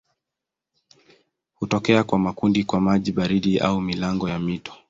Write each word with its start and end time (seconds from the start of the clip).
Hutokea 1.55 2.03
kwa 2.03 2.19
makundi 2.19 2.63
kwa 2.63 2.81
maji 2.81 3.11
baridi 3.11 3.59
au 3.59 3.81
milango 3.81 4.29
ya 4.29 4.39
mito. 4.39 4.73